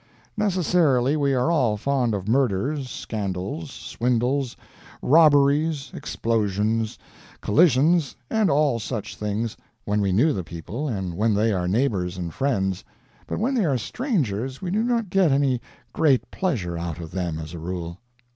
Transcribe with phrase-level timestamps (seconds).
[0.35, 4.57] Necessarily we are all fond of murders, scandals, swindles,
[4.99, 6.97] robberies, explosions,
[7.39, 12.17] collisions, and all such things, when we know the people, and when they are neighbors
[12.17, 12.83] and friends,
[13.27, 15.61] but when they are strangers we do not get any
[15.93, 17.99] great pleasure out of them, as a rule.